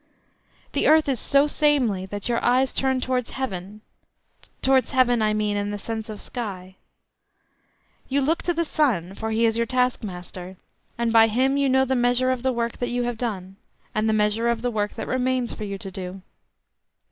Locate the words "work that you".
12.51-13.03